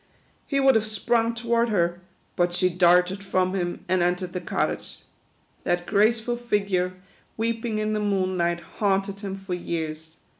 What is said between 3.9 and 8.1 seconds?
entered the cottage. That graceful figure, weeping in the